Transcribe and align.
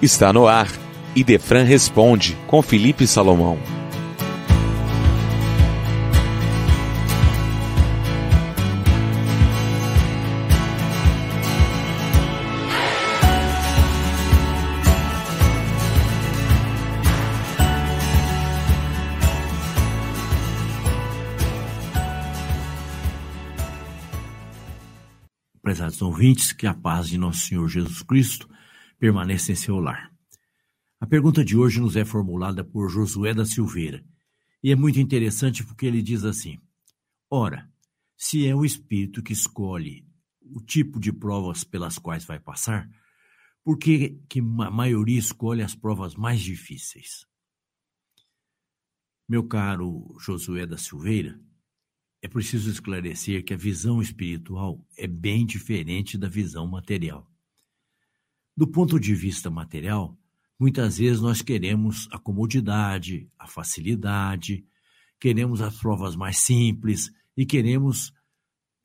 Está 0.00 0.32
no 0.32 0.46
ar. 0.46 0.68
Idefran 1.16 1.64
responde 1.64 2.36
com 2.46 2.62
Felipe 2.62 3.04
Salomão. 3.04 3.58
Prezados 25.60 26.00
ouvintes, 26.00 26.52
que 26.52 26.68
a 26.68 26.72
paz 26.72 27.08
de 27.08 27.18
nosso 27.18 27.40
Senhor 27.40 27.68
Jesus 27.68 28.00
Cristo 28.02 28.48
permaneça 28.98 29.52
em 29.52 29.54
seu 29.54 29.78
lar. 29.78 30.12
A 31.00 31.06
pergunta 31.06 31.44
de 31.44 31.56
hoje 31.56 31.80
nos 31.80 31.94
é 31.94 32.04
formulada 32.04 32.64
por 32.64 32.88
Josué 32.90 33.32
da 33.32 33.44
Silveira 33.44 34.04
e 34.62 34.72
é 34.72 34.76
muito 34.76 34.98
interessante 34.98 35.64
porque 35.64 35.86
ele 35.86 36.02
diz 36.02 36.24
assim: 36.24 36.58
Ora, 37.30 37.70
se 38.16 38.46
é 38.46 38.54
o 38.54 38.64
Espírito 38.64 39.22
que 39.22 39.32
escolhe 39.32 40.04
o 40.42 40.60
tipo 40.60 40.98
de 40.98 41.12
provas 41.12 41.62
pelas 41.62 41.98
quais 41.98 42.24
vai 42.24 42.40
passar, 42.40 42.90
por 43.62 43.78
que, 43.78 44.20
que 44.28 44.40
a 44.40 44.70
maioria 44.70 45.18
escolhe 45.18 45.62
as 45.62 45.74
provas 45.74 46.14
mais 46.14 46.40
difíceis? 46.40 47.26
Meu 49.28 49.44
caro 49.44 50.16
Josué 50.18 50.66
da 50.66 50.78
Silveira, 50.78 51.38
é 52.20 52.26
preciso 52.26 52.70
esclarecer 52.70 53.44
que 53.44 53.54
a 53.54 53.56
visão 53.56 54.02
espiritual 54.02 54.84
é 54.96 55.06
bem 55.06 55.46
diferente 55.46 56.18
da 56.18 56.28
visão 56.28 56.66
material. 56.66 57.30
Do 58.58 58.66
ponto 58.66 58.98
de 58.98 59.14
vista 59.14 59.48
material, 59.48 60.18
muitas 60.58 60.98
vezes 60.98 61.20
nós 61.20 61.40
queremos 61.40 62.08
a 62.10 62.18
comodidade, 62.18 63.30
a 63.38 63.46
facilidade, 63.46 64.66
queremos 65.20 65.62
as 65.62 65.78
provas 65.78 66.16
mais 66.16 66.38
simples 66.38 67.08
e 67.36 67.46
queremos 67.46 68.12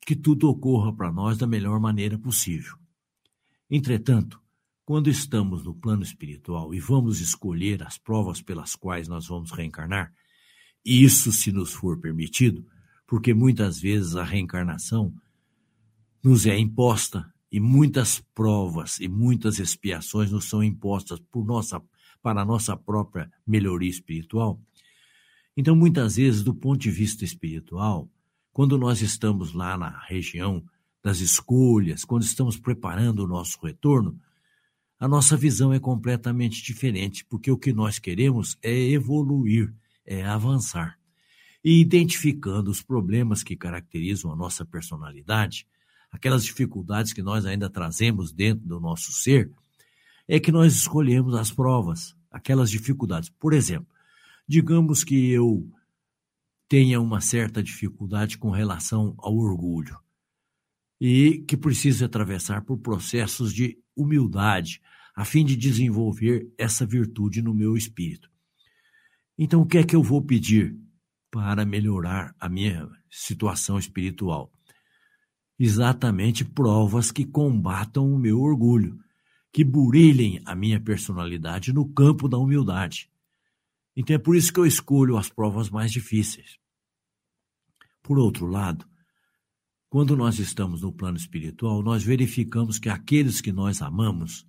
que 0.06 0.14
tudo 0.14 0.48
ocorra 0.48 0.94
para 0.94 1.10
nós 1.10 1.38
da 1.38 1.44
melhor 1.48 1.80
maneira 1.80 2.16
possível. 2.16 2.76
Entretanto, 3.68 4.40
quando 4.84 5.10
estamos 5.10 5.64
no 5.64 5.74
plano 5.74 6.04
espiritual 6.04 6.72
e 6.72 6.78
vamos 6.78 7.20
escolher 7.20 7.82
as 7.82 7.98
provas 7.98 8.40
pelas 8.40 8.76
quais 8.76 9.08
nós 9.08 9.26
vamos 9.26 9.50
reencarnar, 9.50 10.14
isso 10.84 11.32
se 11.32 11.50
nos 11.50 11.72
for 11.72 11.98
permitido, 11.98 12.64
porque 13.08 13.34
muitas 13.34 13.80
vezes 13.80 14.14
a 14.14 14.22
reencarnação 14.22 15.12
nos 16.22 16.46
é 16.46 16.56
imposta 16.56 17.33
e 17.54 17.60
muitas 17.60 18.20
provas 18.34 18.98
e 18.98 19.06
muitas 19.06 19.60
expiações 19.60 20.32
nos 20.32 20.46
são 20.46 20.60
impostas 20.60 21.20
por 21.30 21.46
nossa, 21.46 21.80
para 22.20 22.42
a 22.42 22.44
nossa 22.44 22.76
própria 22.76 23.30
melhoria 23.46 23.88
espiritual. 23.88 24.60
Então, 25.56 25.76
muitas 25.76 26.16
vezes, 26.16 26.42
do 26.42 26.52
ponto 26.52 26.80
de 26.80 26.90
vista 26.90 27.24
espiritual, 27.24 28.10
quando 28.52 28.76
nós 28.76 29.02
estamos 29.02 29.52
lá 29.52 29.78
na 29.78 30.00
região 30.00 30.64
das 31.00 31.20
escolhas, 31.20 32.04
quando 32.04 32.24
estamos 32.24 32.56
preparando 32.56 33.20
o 33.20 33.28
nosso 33.28 33.56
retorno, 33.62 34.20
a 34.98 35.06
nossa 35.06 35.36
visão 35.36 35.72
é 35.72 35.78
completamente 35.78 36.60
diferente, 36.60 37.24
porque 37.24 37.52
o 37.52 37.56
que 37.56 37.72
nós 37.72 38.00
queremos 38.00 38.58
é 38.64 38.76
evoluir, 38.76 39.72
é 40.04 40.24
avançar. 40.24 40.98
E 41.62 41.80
identificando 41.80 42.68
os 42.68 42.82
problemas 42.82 43.44
que 43.44 43.54
caracterizam 43.54 44.32
a 44.32 44.36
nossa 44.36 44.64
personalidade, 44.64 45.68
aquelas 46.14 46.44
dificuldades 46.44 47.12
que 47.12 47.22
nós 47.22 47.44
ainda 47.44 47.68
trazemos 47.68 48.32
dentro 48.32 48.64
do 48.64 48.78
nosso 48.78 49.10
ser, 49.10 49.50
é 50.28 50.38
que 50.38 50.52
nós 50.52 50.72
escolhemos 50.72 51.34
as 51.34 51.50
provas, 51.50 52.14
aquelas 52.30 52.70
dificuldades. 52.70 53.28
Por 53.28 53.52
exemplo, 53.52 53.88
digamos 54.46 55.02
que 55.02 55.28
eu 55.30 55.68
tenha 56.68 57.00
uma 57.00 57.20
certa 57.20 57.60
dificuldade 57.60 58.38
com 58.38 58.50
relação 58.50 59.16
ao 59.18 59.36
orgulho 59.36 59.98
e 61.00 61.44
que 61.48 61.56
precise 61.56 62.04
atravessar 62.04 62.62
por 62.62 62.78
processos 62.78 63.52
de 63.52 63.76
humildade 63.96 64.80
a 65.16 65.24
fim 65.24 65.44
de 65.44 65.56
desenvolver 65.56 66.48
essa 66.56 66.86
virtude 66.86 67.42
no 67.42 67.52
meu 67.52 67.76
espírito. 67.76 68.30
Então, 69.36 69.62
o 69.62 69.66
que 69.66 69.78
é 69.78 69.84
que 69.84 69.96
eu 69.96 70.02
vou 70.02 70.22
pedir 70.22 70.78
para 71.28 71.66
melhorar 71.66 72.32
a 72.38 72.48
minha 72.48 72.88
situação 73.10 73.76
espiritual? 73.80 74.53
Exatamente 75.58 76.44
provas 76.44 77.10
que 77.10 77.24
combatam 77.24 78.12
o 78.12 78.18
meu 78.18 78.40
orgulho, 78.40 78.98
que 79.52 79.62
burilhem 79.62 80.40
a 80.44 80.54
minha 80.54 80.80
personalidade 80.80 81.72
no 81.72 81.88
campo 81.88 82.28
da 82.28 82.38
humildade. 82.38 83.10
Então 83.96 84.16
é 84.16 84.18
por 84.18 84.34
isso 84.34 84.52
que 84.52 84.58
eu 84.58 84.66
escolho 84.66 85.16
as 85.16 85.28
provas 85.28 85.70
mais 85.70 85.92
difíceis. 85.92 86.58
Por 88.02 88.18
outro 88.18 88.46
lado, 88.46 88.84
quando 89.88 90.16
nós 90.16 90.40
estamos 90.40 90.82
no 90.82 90.92
plano 90.92 91.16
espiritual, 91.16 91.80
nós 91.82 92.02
verificamos 92.02 92.80
que 92.80 92.88
aqueles 92.88 93.40
que 93.40 93.52
nós 93.52 93.80
amamos 93.80 94.44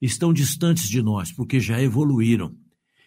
estão 0.00 0.32
distantes 0.32 0.88
de 0.88 1.02
nós 1.02 1.32
porque 1.32 1.58
já 1.58 1.82
evoluíram. 1.82 2.56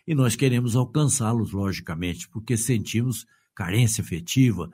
E 0.05 0.13
nós 0.13 0.35
queremos 0.35 0.75
alcançá-los, 0.75 1.53
logicamente, 1.53 2.27
porque 2.27 2.57
sentimos 2.57 3.25
carência 3.55 4.01
afetiva, 4.01 4.69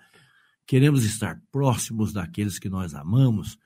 queremos 0.68 1.06
estar 1.06 1.42
próximos 1.52 2.12
daqueles 2.12 2.60
que 2.60 2.70
nós 2.70 2.94
amamos, 2.94 3.58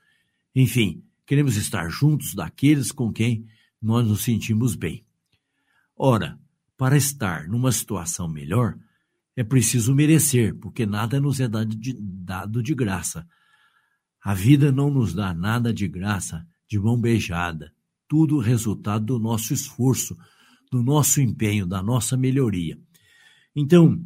enfim, 0.54 1.04
queremos 1.26 1.56
estar 1.56 1.88
juntos 1.88 2.34
daqueles 2.34 2.92
com 2.92 3.12
quem 3.12 3.44
nós 3.80 4.06
nos 4.06 4.22
sentimos 4.22 4.76
bem. 4.76 5.04
Ora, 5.96 6.38
para 6.78 6.96
estar 6.96 7.48
numa 7.48 7.72
situação 7.72 8.28
melhor, 8.28 8.78
é 9.36 9.42
preciso 9.42 9.94
merecer, 9.94 10.54
porque 10.58 10.86
nada 10.86 11.20
nos 11.20 11.40
é 11.40 11.48
dado 11.48 12.62
de, 12.62 12.74
graça. 12.74 13.26
A 14.22 14.34
vida 14.34 14.70
não 14.70 14.90
nos 14.90 15.12
dá 15.12 15.34
nada 15.34 15.72
de 15.72 15.88
graça 15.88 16.46
de 16.68 16.78
mão 16.78 17.00
beijada, 17.00 17.72
tudo 18.06 18.38
resultado 18.38 19.06
do 19.06 19.18
nosso 19.18 19.52
esforço, 19.52 20.16
do 20.70 20.82
nosso 20.82 21.20
empenho, 21.20 21.66
da 21.66 21.82
nossa 21.82 22.16
melhoria. 22.16 22.78
Então, 23.54 24.02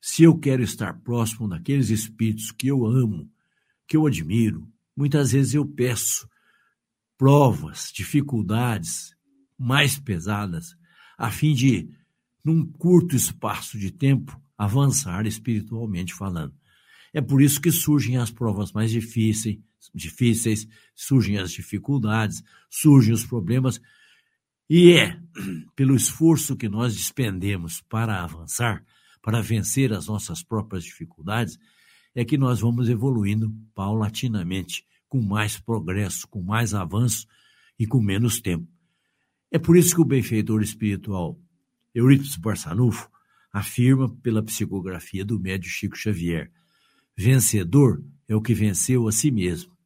se 0.00 0.22
eu 0.22 0.38
quero 0.38 0.62
estar 0.62 1.00
próximo 1.00 1.48
daqueles 1.48 1.90
espíritos 1.90 2.52
que 2.52 2.68
eu 2.68 2.86
amo, 2.86 3.30
que 3.86 3.96
eu 3.96 4.06
admiro, 4.06 4.68
muitas 4.96 5.32
vezes 5.32 5.54
eu 5.54 5.66
peço 5.66 6.28
provas, 7.16 7.90
dificuldades 7.92 9.16
mais 9.58 9.98
pesadas, 9.98 10.76
a 11.16 11.30
fim 11.30 11.52
de, 11.52 11.90
num 12.44 12.64
curto 12.64 13.16
espaço 13.16 13.76
de 13.76 13.90
tempo, 13.90 14.40
avançar 14.56 15.26
espiritualmente 15.26 16.14
falando. 16.14 16.54
É 17.12 17.20
por 17.20 17.42
isso 17.42 17.60
que 17.60 17.72
surgem 17.72 18.16
as 18.18 18.30
provas 18.30 18.72
mais 18.72 18.90
difíceis, 18.90 19.58
difíceis, 19.94 20.68
surgem 20.94 21.38
as 21.38 21.50
dificuldades, 21.50 22.42
surgem 22.70 23.12
os 23.12 23.24
problemas, 23.24 23.80
e 24.70 24.92
é 24.92 25.18
pelo 25.74 25.96
esforço 25.96 26.56
que 26.56 26.68
nós 26.68 26.94
despendemos 26.94 27.80
para 27.88 28.22
avançar 28.22 28.84
para 29.28 29.42
vencer 29.42 29.92
as 29.92 30.06
nossas 30.06 30.42
próprias 30.42 30.82
dificuldades, 30.82 31.58
é 32.14 32.24
que 32.24 32.38
nós 32.38 32.60
vamos 32.60 32.88
evoluindo 32.88 33.54
paulatinamente, 33.74 34.86
com 35.06 35.20
mais 35.20 35.60
progresso, 35.60 36.26
com 36.28 36.40
mais 36.40 36.72
avanço 36.72 37.26
e 37.78 37.86
com 37.86 38.00
menos 38.00 38.40
tempo. 38.40 38.66
É 39.50 39.58
por 39.58 39.76
isso 39.76 39.94
que 39.94 40.00
o 40.00 40.04
benfeitor 40.06 40.62
espiritual 40.62 41.38
Eurípides 41.94 42.36
Barçanufo 42.36 43.10
afirma 43.52 44.08
pela 44.22 44.42
psicografia 44.42 45.26
do 45.26 45.38
médio 45.38 45.68
Chico 45.68 45.94
Xavier: 45.94 46.50
vencedor 47.14 48.02
é 48.26 48.34
o 48.34 48.40
que 48.40 48.54
venceu 48.54 49.06
a 49.08 49.12
si 49.12 49.30
mesmo. 49.30 49.76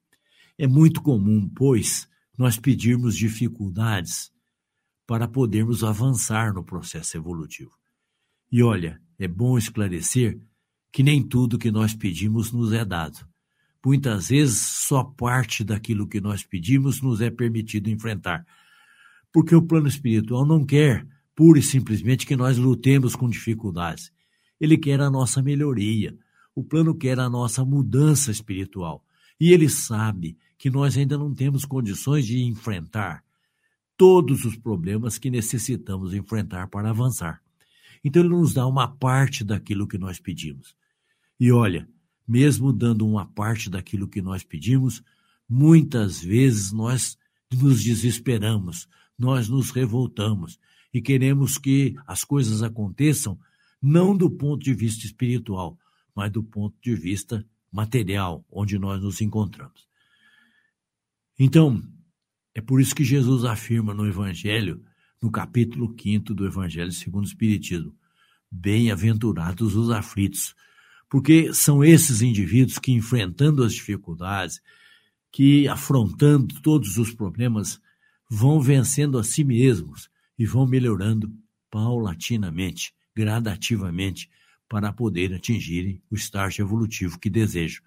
É 0.56 0.69
muito 0.69 1.03
comum, 1.03 1.48
pois, 1.48 2.09
nós 2.38 2.60
pedirmos 2.60 3.16
dificuldades 3.16 4.30
para 5.04 5.27
podermos 5.27 5.83
avançar 5.83 6.54
no 6.54 6.62
processo 6.62 7.16
evolutivo. 7.16 7.77
E 8.53 8.62
olha, 8.62 9.03
é 9.22 9.28
bom 9.28 9.57
esclarecer 9.57 10.41
que 10.91 11.03
nem 11.03 11.22
tudo 11.22 11.59
que 11.59 11.71
nós 11.71 11.95
pedimos 11.95 12.51
nos 12.51 12.72
é 12.72 12.84
dado. 12.84 13.24
Muitas 13.84 14.28
vezes, 14.28 14.59
só 14.59 15.03
parte 15.03 15.65
daquilo 15.65 16.07
que 16.07 16.21
nós 16.21 16.45
pedimos 16.45 17.01
nos 17.01 17.21
é 17.21 17.30
permitido 17.30 17.89
enfrentar. 17.89 18.47
Porque 19.33 19.54
o 19.54 19.63
plano 19.63 19.89
espiritual 19.89 20.45
não 20.45 20.65
quer, 20.65 21.07
pura 21.34 21.59
e 21.59 21.63
simplesmente, 21.63 22.27
que 22.27 22.36
nós 22.36 22.59
lutemos 22.59 23.16
com 23.16 23.28
dificuldades. 23.28 24.13
Ele 24.60 24.77
quer 24.77 25.01
a 25.01 25.10
nossa 25.10 25.42
melhoria. 25.42 26.16
O 26.54 26.63
plano 26.63 26.95
quer 26.95 27.19
a 27.19 27.28
nossa 27.28 27.65
mudança 27.65 28.30
espiritual. 28.30 29.04
E 29.41 29.53
ele 29.53 29.69
sabe 29.69 30.36
que 30.59 30.71
nós 30.71 30.97
ainda 30.97 31.19
não 31.19 31.34
temos 31.34 31.65
condições 31.65 32.27
de 32.27 32.42
enfrentar 32.45 33.24
todos 33.97 34.45
os 34.45 34.57
problemas 34.57 35.19
que 35.19 35.30
necessitamos 35.30 36.15
enfrentar 36.15 36.69
para 36.69 36.91
avançar. 36.91 37.41
Então, 38.04 38.22
ele 38.22 38.31
nos 38.31 38.53
dá 38.53 38.66
uma 38.66 38.89
parte 38.89 39.45
daquilo 39.45 39.87
que 39.87 39.99
nós 39.99 40.19
pedimos. 40.19 40.75
E 41.39 41.53
olha, 41.53 41.89
mesmo 42.27 42.72
dando 42.72 43.07
uma 43.07 43.27
parte 43.27 43.69
daquilo 43.69 44.09
que 44.09 44.22
nós 44.22 44.43
pedimos, 44.43 45.03
muitas 45.49 46.22
vezes 46.22 46.72
nós 46.72 47.19
nos 47.53 47.83
desesperamos, 47.83 48.89
nós 49.19 49.49
nos 49.49 49.71
revoltamos 49.71 50.59
e 50.93 51.01
queremos 51.01 51.59
que 51.59 51.95
as 52.07 52.25
coisas 52.25 52.63
aconteçam 52.63 53.39
não 53.81 54.16
do 54.16 54.31
ponto 54.31 54.63
de 54.63 54.72
vista 54.72 55.05
espiritual, 55.05 55.78
mas 56.15 56.31
do 56.31 56.43
ponto 56.43 56.77
de 56.81 56.95
vista 56.95 57.45
material, 57.71 58.45
onde 58.51 58.78
nós 58.78 59.03
nos 59.03 59.21
encontramos. 59.21 59.89
Então, 61.39 61.83
é 62.55 62.60
por 62.60 62.81
isso 62.81 62.95
que 62.95 63.03
Jesus 63.03 63.45
afirma 63.45 63.93
no 63.95 64.07
Evangelho, 64.07 64.84
no 65.22 65.30
capítulo 65.30 65.95
5 65.97 66.34
do 66.34 66.45
Evangelho 66.45 66.91
segundo 66.91 67.24
o 67.24 67.28
Espiritismo, 67.28 67.95
bem-aventurados 68.51 69.77
os 69.77 69.89
aflitos, 69.89 70.54
porque 71.09 71.54
são 71.54 71.84
esses 71.84 72.22
indivíduos 72.22 72.78
que, 72.78 72.91
enfrentando 72.91 73.63
as 73.63 73.72
dificuldades, 73.72 74.60
que 75.30 75.69
afrontando 75.69 76.60
todos 76.60 76.98
os 76.98 77.15
problemas, 77.15 77.80
vão 78.28 78.60
vencendo 78.60 79.16
a 79.16 79.22
si 79.22 79.45
mesmos 79.45 80.10
e 80.36 80.45
vão 80.45 80.66
melhorando 80.66 81.33
paulatinamente, 81.71 82.92
gradativamente, 83.15 84.28
para 84.69 84.92
poder 84.92 85.33
atingirem 85.34 86.03
o 86.10 86.16
estágio 86.16 86.63
evolutivo 86.63 87.19
que 87.19 87.30
desejam. 87.30 87.83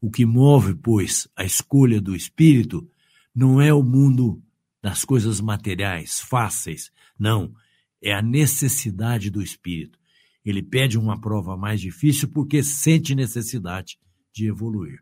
O 0.00 0.10
que 0.10 0.24
move, 0.24 0.74
pois, 0.74 1.26
a 1.34 1.44
escolha 1.44 2.00
do 2.00 2.14
espírito 2.14 2.88
não 3.34 3.60
é 3.60 3.72
o 3.72 3.82
mundo 3.82 4.42
das 4.82 5.04
coisas 5.04 5.40
materiais, 5.40 6.20
fáceis, 6.20 6.90
não, 7.18 7.54
é 8.02 8.12
a 8.12 8.22
necessidade 8.22 9.30
do 9.30 9.42
espírito. 9.42 9.98
Ele 10.44 10.62
pede 10.62 10.98
uma 10.98 11.20
prova 11.20 11.56
mais 11.56 11.80
difícil 11.80 12.28
porque 12.28 12.62
sente 12.62 13.14
necessidade 13.14 13.98
de 14.32 14.46
evoluir. 14.46 15.00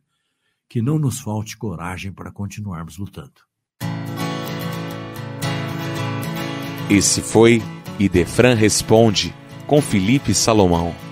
Que 0.69 0.83
não 0.83 0.99
nos 0.99 1.21
falte 1.21 1.57
coragem 1.57 2.13
para 2.13 2.33
continuarmos 2.33 2.99
lutando. 2.99 3.49
Esse 6.91 7.23
foi 7.23 7.63
Idefran 7.99 8.55
Responde 8.55 9.35
com 9.67 9.81
Felipe 9.81 10.35
Salomão. 10.35 11.08